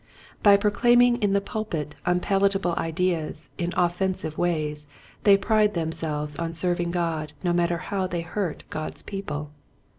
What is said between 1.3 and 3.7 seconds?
the pulpit unpalatable ideas